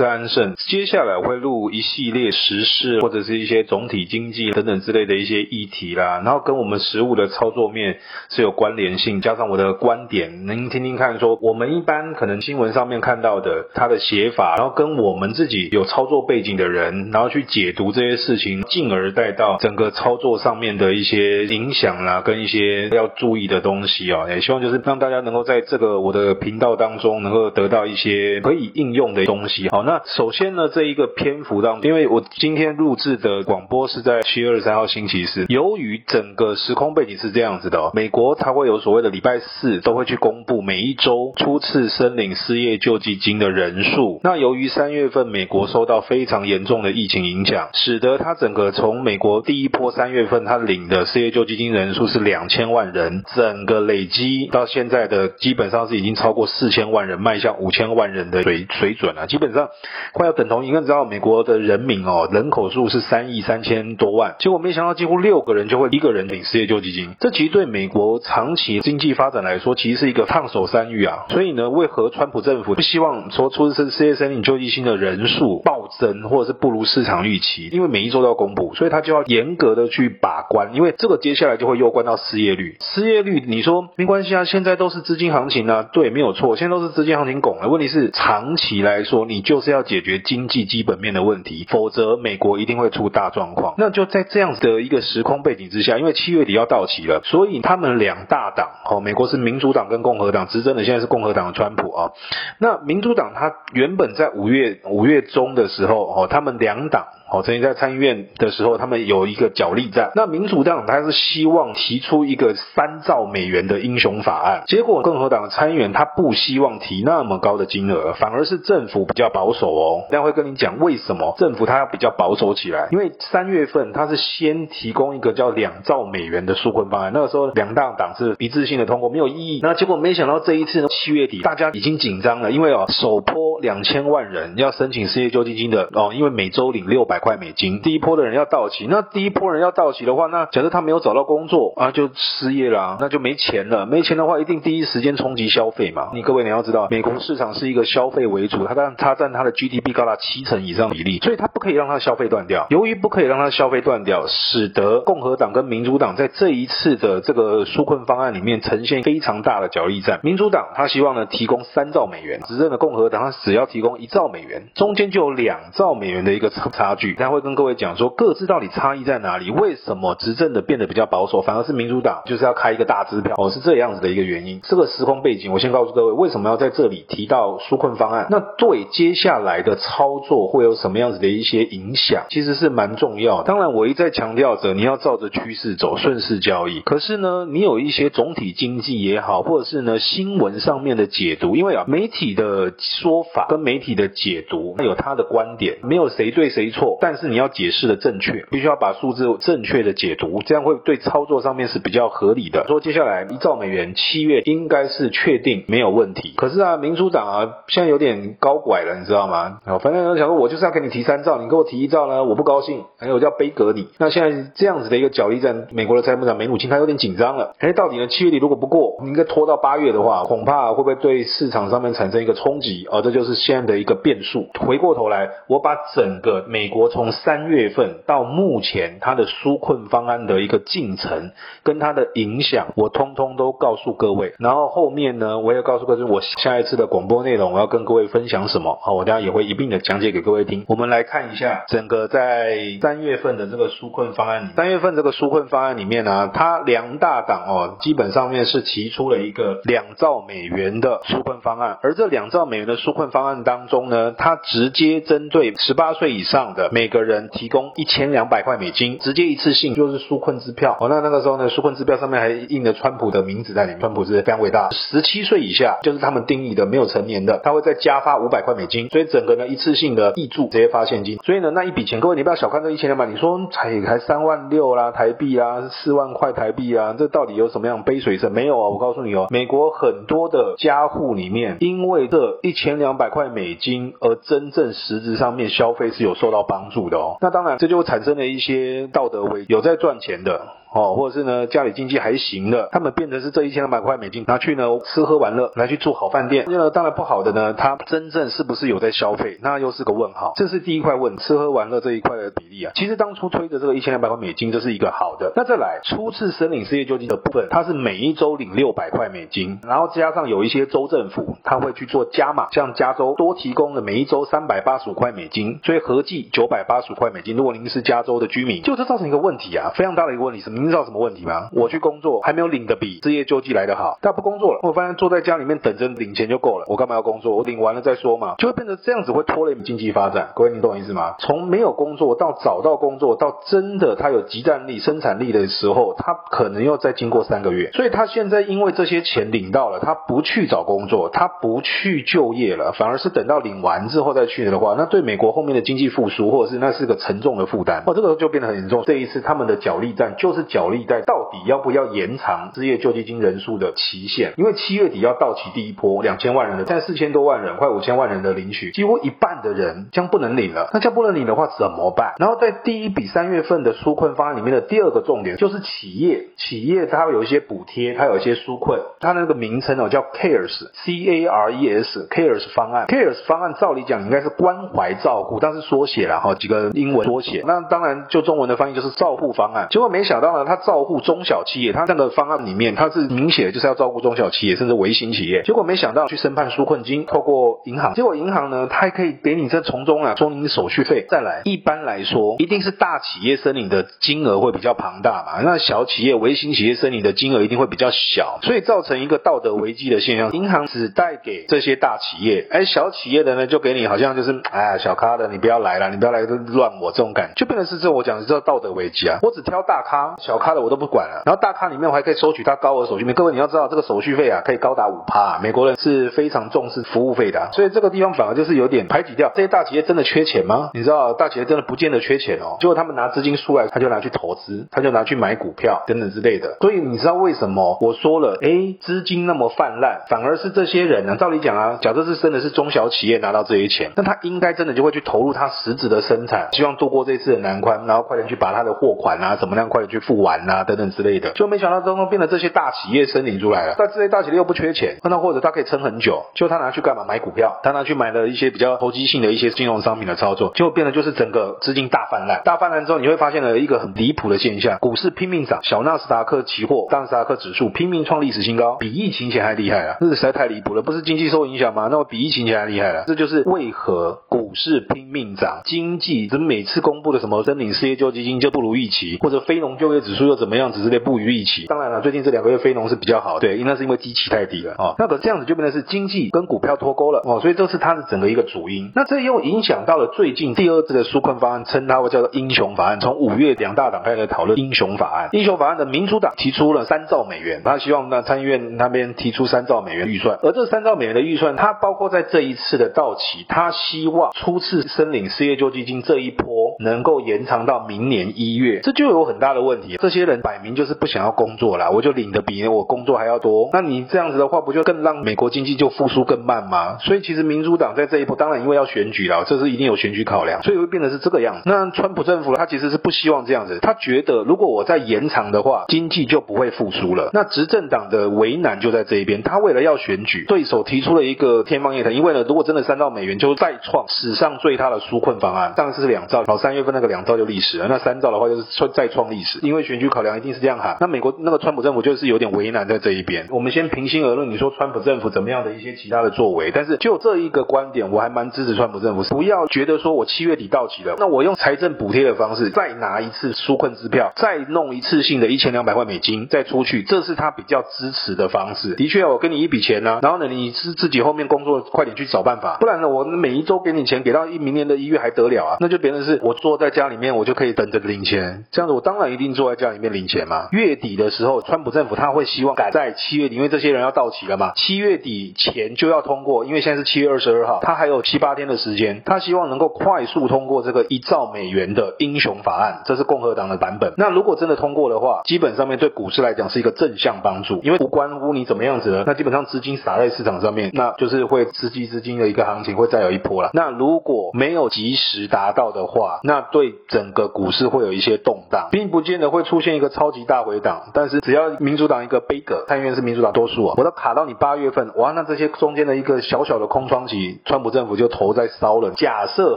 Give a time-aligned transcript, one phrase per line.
[0.00, 0.54] 是安胜。
[0.56, 7.98] 接下来会录一系列时事或者是一些总体经济等等之类的一些议题啦，然后跟我们实物的操作面
[8.30, 29.68] 是有关联性，加上我的观点，您听听看，说我们一般可能新闻上面看到的它的写法，然后跟我们自己有操作背景的人，然后去解读这些事情，进而带到整个操作上面的一些影响啦，跟一些要注意的东西啊，也希望就是让大家能够在这个我的频道当中能够得到一些可以应用的东西。
[29.68, 44.20] 好，那那首先呢，这一个篇幅当中，因为我今天录制的广播是在七月二十三号星期四，由于整个时空背景是这样子的哦，美国它会有所谓的礼拜四都会去公布每一周初次申领失业救济金的人数。
[44.22, 59.68] 那由于三月份美国受到非常严重的疫情影响，使得它整个从美国第一波三月份它领的失业救济金人数是两千万人，整个累积到现在的基本上是已经超过四千万人，迈向五千万人的水水准了，基本上
[60.12, 60.62] 快要等同。
[60.62, 71.26] 你看，知道美国的人民哦，人口数是三亿三千多万，结果没想到几乎六个人就会一个人领失业救济金，这其实对美国长期经济发展来说，其实是一个烫手山芋啊。
[71.30, 77.68] 所以呢，为何川普政府不希望说出生失业申请救济金的人数暴增，或者是不如市场预期？
[77.72, 82.76] 因为每一周都要公布，所以他就要严格的去把关，因为这个接下来就会攸关到失业率。
[82.80, 87.68] 失业率，你说没关系啊，现在都是资金行情啊，对，没有错，现在都是资金行情拱了。
[87.68, 93.74] 问题是长期来说，你就是要解决经济基本面的问题，否则美国一定会出大状况。
[93.78, 102.10] 那就在这样子的一个时空背景之下，因为七月底要到期了，所以他们两大党，哦，美国是民主党跟共和党执政的，现在是共和党的川普啊。
[102.58, 107.06] 那民主党他原本在五月五月中的时候，哦，他们两党。
[107.32, 110.10] 好，曾经在参议院的时候，他们有一个角力战。
[110.16, 120.02] 那民主党他是希望提出一个三兆美元的英雄法案，结果共和党的参议员他不希望提那么高的金额，反而是政府比较保守哦。
[120.10, 129.60] 等下会跟你讲为什么政府他要比较保守起来，因为三月份他是先提供一个叫两兆美元的纾困方案，那个时候两大党是一致性的通过，没有异议。
[129.62, 143.86] 那结果没想到这一次呢，七月底大家已经紧张了，因为哦，首波两千万人要申请失业救济金的哦，因为每周领六百块美金，第一波的人要到期，那第一波人要到期的话，那假设他没有找到工作啊，就失业了，那就没钱了。
[143.86, 146.10] 没钱的话，一定第一时间冲击消费嘛。
[146.14, 152.66] 你各位你要知道，美国市场是一个消费为主，它占它占它的 GDP 高达七成以上比例，所以它不可以让它消费断掉。
[152.70, 160.20] 由于不可以让它消费断掉，使得共和党跟民主党在这一次的这个纾困方案里面呈现非常大的角力战。
[160.22, 167.09] 民主党他希望呢提供三兆美元，执政的共和党他只要提供一兆美元，中间就有两兆美元的一个差距。
[167.14, 169.50] 他会跟各位讲说，各自到底差异在哪里？
[169.50, 173.34] 为什么执政的变得比较保守，反而是民主党就是要开一个大支票？
[173.36, 174.60] 哦，是这样子的一个原因。
[174.62, 178.26] 这个时空背景，我先告诉各位，为什么要在这里提到纾困方案？
[178.30, 182.24] 那对接下来的操作会有什么样子的一些影响？
[182.30, 183.42] 其实是蛮重要。
[183.42, 186.80] 当然，我一再强调着你要照着趋势走，顺势交易。
[186.80, 202.64] 可是呢，你有一些总体经济也好，或者是呢新闻上面的解读，因为啊媒体的说法跟媒体的解读，那有他的观点，没有谁对谁错，但是你要解释的正确，必须要把数字正确的解读，这样会对操作上面是比较合理的。
[202.68, 206.34] 说接下来一兆美元，七月应该是确定没有问题。
[206.36, 209.58] 可是啊，民主党啊，现在有点高拐了，你知道吗？
[209.66, 213.88] 哦，反正想说，我就是要给你提三兆，你给我提一兆呢，我不高兴，还有我就要杯葛你。
[213.98, 217.54] 那现在这样子的一个角力战，美国的财务长梅努钦他有点紧张了。
[217.58, 218.06] 哎，到底呢？
[218.08, 222.86] 七月底如果不过，你应该拖到八月的话，恐怕会不会对市场上面产生一个冲击？
[222.90, 224.48] 哦，这就是现在的一个变数。
[224.58, 231.30] 回过头来，我把整个美国从三月份到目前它的纾困方案的一个进程
[231.62, 234.34] 跟它的影响，我通通都告诉各位。
[234.38, 238.78] 然后后面呢，我也告诉各位，我下一次的广播内容我要跟各位分享什么？
[238.82, 240.64] 好，我等下也会一并的讲解给各位听。
[240.68, 260.78] 我们来看一下整个在三月份的这个纾困方案里，三月份这个纾困方案里面呢、它两大党哦，基本上面是提出了一个两兆美元的纾困方案，而这两兆美元的纾困方案当中呢，它直接针对十八岁以上的美每个人提供一千两百块美金，直接一次性就是纾困支票。
[260.80, 263.80] 哦，那那个时候呢，纾困支票上面还印了川普的名字在里面。
[263.80, 264.70] 川普是非常伟大。
[264.70, 268.88] 十七岁以下就是他们定义的没有成年的，他会再加发五百块美金。
[268.88, 271.18] 所以整个呢一次性的挹注直接发现金。
[271.18, 278.30] 所以呢那一笔钱，各位你不要小看这一千两百，你说才才三万六啦台币啦，四万块台币啊，这到底有什么样杯水车？
[278.30, 287.16] 没有啊，我告诉你哦，美国很多的家户里面，因为这一千两百块美金而真正实质上面消费是有受到帮帮助的哦。
[287.20, 290.59] 那当然这就产生了一些道德危，有在赚钱的。
[290.72, 296.44] 哦，或者是呢家里经济还行的，他们变成是这一千两百块美金拿去呢吃喝玩乐，来去住好饭店。
[296.48, 300.32] 那当然不好的呢，他真正是不是有在消费，那又是个问号。
[300.36, 302.72] 这是第一块问，吃喝玩乐这一块的比例啊。
[302.76, 305.32] 其实当初推的这个一千两百块美金，这是一个好的。
[305.34, 317.36] 那再来初次申领失业救济的部分，它是每一周领六百块美金，然后加上有一些州政府他会去做加码，像加州多提供了每一周三百八十五块美金，所以合计九百八十五块美金。
[317.36, 321.48] 如果您是加州的居民，就这造成一个问题啊，非常大的一个问题是，您知道什么问题吗？
[321.52, 327.36] 我去工作还没有领的比失业救济来的好，但不工作了，我发现坐在家里面等着领钱就够了，我干嘛要工作？
[327.36, 330.32] 我领完了再说嘛，就会变成这样子，会拖累经济发展。
[330.34, 331.14] 各位，你懂我意思吗？
[331.18, 337.70] 从没有工作到找到工作，到真的他有即战力、生产力的时候，他可能要再经过三个月。
[337.72, 347.82] 所以他现在因为这些钱领到了，他不去找工作，他不去就业了，反而是等到领完之后再去的话，那对美国后面的经济复苏，或者是那是个沉重的负担。
[347.86, 348.82] 哦，这个就变得很严重。
[348.84, 360.68] 这一次他们的角力战就是角力在到底要不要延长失业救济金人数的期限，因为七月底要到期第一波两千万人的，现在四千多万人，快五千万人的领取，几乎一半的人将不能领了。
[360.72, 362.14] 那将不能领的话怎么办？
[362.18, 379.68] 然后在第一笔三月份的纾困方案里面的第二个重点就是企业，企业它会有一些补贴，它有一些纾困，它那个名称哦叫 CARES，C A R E S，CARES 方案，CARES 方案照理讲应该是关怀照顾，但是缩写了哈几个英文缩写，那当然就中文的翻译就是照护方案。
[379.70, 385.42] 结果没想到呢，他照护中小企业，它那个方案里面他是明显就是要照顾中小企业甚至微型企业。
[385.42, 391.06] 结果没想到去申办纾困金，透过银行，结果银行呢，他还可以给你这从中啊收你手续费。
[391.08, 400.30] 再来，一般来说，一定是大企业申领的金额会比较庞大嘛，那小企业、微型企业申领的金额一定会比较小，所以造成一个道德危机的现象。
[400.32, 409.18] 银行只贷给这些大企业，哎，小企业的呢就给你好像就是哎小咖的，你不要来了，你不要来乱我这种感觉，就变成是这我讲的这道德危机啊。
[409.22, 411.22] 我只挑大咖，小咖的我都不管了。
[411.26, 413.12] 然后大咖里面我还可以收取他高额手续费。
[413.12, 419.80] 各位你要知道，这个手续费啊可以高达五趴，美国人是非常重视服务费的，所以这个地方反而就是有点排挤掉这些大企业。
[419.82, 420.70] 真的缺钱吗？
[420.72, 422.58] 你知道大企业真的不见得缺钱哦。
[422.60, 426.58] 结果他们拿资金出来，他就拿去投资，他就拿去买股票等等之类的。
[426.60, 431.16] 所以你知道为什么我说了，诶，资金那么泛滥，反而是这些人呢？
[431.16, 441.32] 照理讲啊，假设是真的是中小企业拿到这些钱，那他应该真的就会去投入他实质的生产，希望度过这次的难关，然后快点去把他的货款啊怎么样快点去付玩啊等等之类的。
[441.32, 447.04] 就没想到中中变得这些大企业申领出来了，但这些大企业又不缺钱，那或者他可以撑很久，就他拿去干嘛？
[447.06, 452.42] 买股票，他拿去买了一些比较投机性的一些金融商品的操作，就变得就是整个资金大泛滥。
[452.44, 459.96] 大泛滥之后，你会发现了一个很离谱的现象：股市拼命涨，小纳斯达克期货、纳斯达克指数拼命创历史新高，比疫情前还厉害啊！
[460.00, 461.88] 这实在太离谱了，不是经济受影响吗？
[461.90, 463.04] 那么比疫情前还厉害了。
[463.06, 471.66] 这就是为何股市拼命涨，经济怎么每次公布的什么申领失业救济金就不如预期，或者非农就业指数又怎么样，只是类不予预期。
[471.66, 474.94] 当然了，最近这两个月非农是比较好，对，应该是因为基期太低了哦。
[474.98, 478.92] 那可这样子就变成是经济跟股票脱钩了哦，所以这是它的整个一个主因。
[478.94, 483.00] 那这又影响到了最近第二次的纾困方案，称它为叫做英雄法案。
[483.00, 499.96] 从五月两大党开始讨论英雄法案，英雄法案的民主党提出了三兆美元，他希望那参议院那边提出三兆美元预算，而这三兆美元的预算，它包括在这一次的到期，他希望初次申领失业救济金这一波能够延长到明年一月，这就有很大的问题。
[500.00, 506.96] 这些人摆明就是不想要工作啦，我就领的比我工作还要多，那你这样子的话，不就更让美国经济就复苏更慢吗？
[507.00, 511.62] 所以其实民主党在这一波，当然因为要选举了，这是一定有选举考量，所以会变得是这个样子。
[511.66, 517.30] 那川普政府他其实是不希望这样子，他觉得如果我再延长的话，经济就不会复苏了。
[517.32, 530.98] 那执政党的为难就在这一边，他为了要选举，对手提出了一个天方夜谭，因为呢，如果真的三兆美元就再创史上最大的纾困方案，上次是两兆，老三三月份那个两兆就历史了，那三兆的话就是创再创历史，因为选举考量一定是这样喊。
[531.00, 533.48] 那美国那个川普政府就是有点为难在这一边。
[533.50, 548.94] 我们先平心而论，你说川普政府怎么样的一些其他的作为，但是就这一个观点，我还蛮支持川普政府，不要觉得说我七月底到期了，那我用财政补贴的方式再拿一次纾困支票，再弄一次性的一千两百块美金再出去，这是他比较支持的方式。
[548.94, 555.76] 的确，我给你一笔钱呢、然后呢，你是自己后面工作快点去找办法，不然呢，我每一周给你钱，给到一明年的一月还得了啊？
[555.80, 560.68] 那就别人是我坐在家里面，我就可以等着领钱，这样子我当然一定坐在家里面领钱嘛。
[560.70, 574.12] 月底的时候，川普政府他会希望赶在七月底，因为这些人要到期了嘛，七月底前就要通过，因为现在是七月二十二号，他还有七八天的时间，他希望能够快速通过这个一兆美元的英雄法案，这是共和党的版本。
[574.16, 583.70] 那如果真的通过的话，基本上面对股市来讲是一个正向帮助，因为不关乎你怎么样子呢，那基本上资金撒在市场上面，那就是会刺激资金的一个行情会再有一波了。
[583.72, 591.02] 那如果没有及时达到的话，那那对整个股市会有一些动荡，并不见得会出现一个超级大回档。
[591.14, 599.12] 但是只要民主党一个杯葛，参议院是民主党多数啊，我都卡到你八月份，哇，那这些中间的一个小小的空窗期，川普政府就头在烧了。
[599.12, 599.76] 假设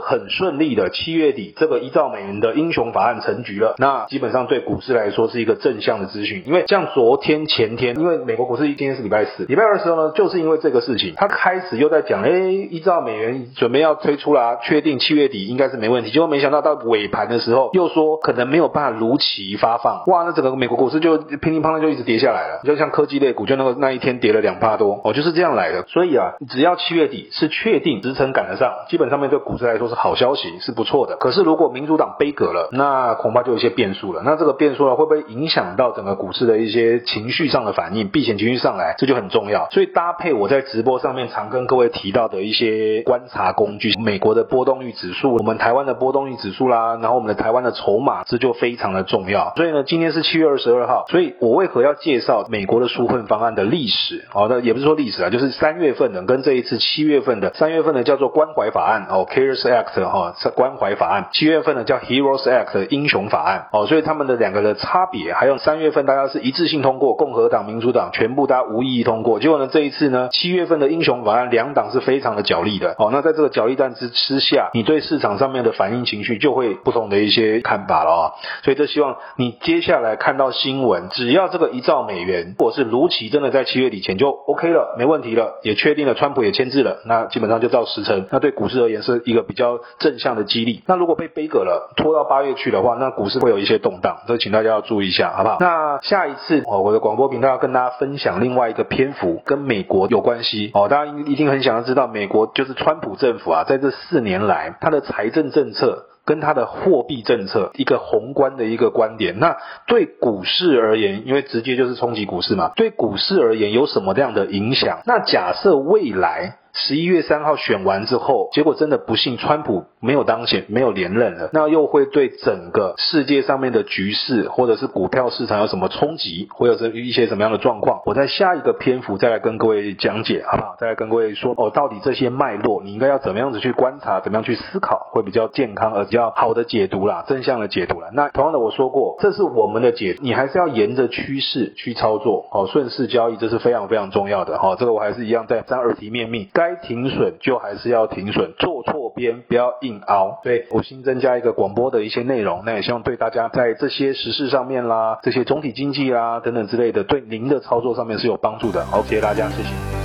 [0.00, 25.84] 很顺利的七月底，这个一兆美元的英雄法案成局了，那基本上对股市来说是一个正向的资讯，因为像昨天前天，因为美国股市今天是礼拜四，礼拜二的时候呢，就是因为这个事情，他开始又在讲，哎，一兆美元准备要推出啦，确定七月底应该是没问题，结果没想到到尾盘的时候又说可能没有办法如期发放，哇，那整个美国股市就乒乒乓乓就一直跌下来了，就像科技类股，就那个那一天跌了两趴多，哦，就是这样来的。
[25.88, 31.16] 所以啊，只要七月底是确定支撑赶得上，基本上面对股市来说是好消息，是不错的。
[31.16, 34.22] 可是如果民主党杯葛了，那恐怕就有一些变数了。
[34.24, 39.68] 那这个变数呢，会不会影响到整个股市的一些情绪上的反应，避险情绪上来，这就很重要。
[39.70, 49.54] 所以搭配我在直播上面常跟各位提到的一些观察工具，美国的波动率指数，我们台湾的波动率指指数啦，然后我们的台湾的筹码，这就非常的重要。
[49.56, 54.26] 所以呢，今天是七月二十二号，所以我为何要介绍美国的纾困方案的历史？
[54.34, 90.82] 哦，那，也不是说历史啊，就是三月份的跟这一次七月份的，三月份的叫做关怀法案哦，CARES Act 哈，关怀法案，七月份呢叫 Heroes Act 英雄法案哦，所以他们的两个的差别，还有三月份大家是一致性通过，共和党、民主党全部大家无异议通过，结果呢这一次呢七月份的英雄法案两党是非常的角力的哦，那在这个角力战之之下，你对市场上面的反应情绪就会不同的一些看法了啊、所以这希望你接下来看到新闻，只要这个一兆美元如果是如期真的在七月底前就 OK 了，没问题了，也确定了，川普也签字了，那基本上就照时程，那对股市而言是一个比较正向的激励。
[90.86, 95.56] 那如果被杯葛了，拖到八月去的话，那股市会有一些动荡，这请大家要注意一下，好不好？
[95.60, 100.88] 那下一次哦，我的广播频道要跟大家分享另外一个篇幅，跟美国有关系哦。
[100.88, 109.38] 大家一定很想要知道，美国就是川普政府啊，在这四年来他的财政政策跟它的货币政策一个宏观的一个观点。
[109.38, 115.00] 那对股市而言，因为直接就是冲击股市嘛，对股市而言有什么这样的影响？
[115.06, 116.58] 那假设未来。
[116.76, 128.02] 十一月三号选完之后，结果真的不幸，川普没有当选，没有连任了，那又会对整个世界上面的局势，或者是股票市场有什么冲击，会有这一些什么样的状况？
[128.06, 130.74] 我在下一个篇幅再来跟各位讲解，好不好？
[130.80, 138.08] 再来跟各位说哦，到底这些脉络，你应该要怎么样子去观察，怎么样去思考，会比较健康而比较好的解读啦，正向的解读啦。
[138.12, 146.48] 那同样的，我说过，这是我们的解，你还是要沿着趋势去操作，哦，顺势交易，这是非常非常重要的，哈、哦，这个我还是一样在在耳提面命。
[146.64, 150.40] 该停损就还是要停损，做错边不要硬凹。
[150.42, 158.82] 对，我新增加一个广播的一些内容，那也希望对大家在这些时事上面啦，这些总体经济啦等等之类的，对您的操作上面是有帮助的。
[158.86, 160.03] 好，谢谢大家，谢谢。